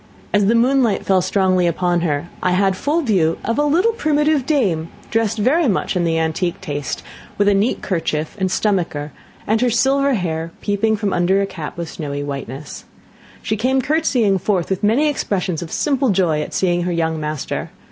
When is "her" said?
2.01-2.27, 9.61-9.69, 16.81-16.91